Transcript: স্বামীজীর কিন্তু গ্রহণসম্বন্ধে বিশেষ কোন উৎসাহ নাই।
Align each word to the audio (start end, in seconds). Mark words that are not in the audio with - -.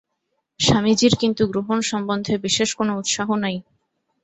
স্বামীজীর 0.59 1.13
কিন্তু 1.21 1.43
গ্রহণসম্বন্ধে 1.51 2.33
বিশেষ 2.45 2.69
কোন 2.77 2.87
উৎসাহ 2.99 3.27
নাই। 3.43 3.57